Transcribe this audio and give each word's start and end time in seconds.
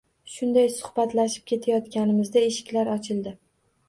Shunday 0.35 0.69
suhbatlashib 0.75 1.45
ketayotganimizda 1.51 2.43
eshiklar 2.47 2.91
ochildi. 2.95 3.35